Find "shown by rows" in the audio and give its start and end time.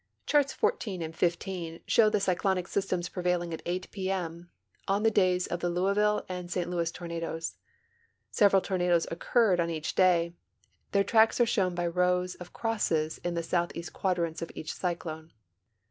11.45-12.33